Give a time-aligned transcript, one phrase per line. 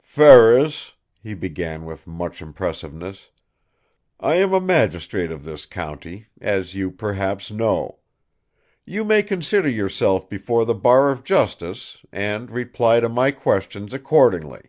[0.00, 3.30] "Ferris," he began with much impressiveness,
[4.20, 7.98] "I am a magistrate of this county as you perhaps know.
[8.86, 14.66] You may consider yourself before the Bar of Justice, and reply to my questions accordingly."